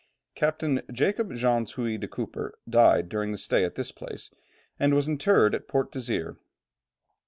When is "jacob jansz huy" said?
0.91-1.95